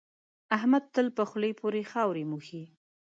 [0.57, 2.63] احمد تل په خول پورې خاورې موښي.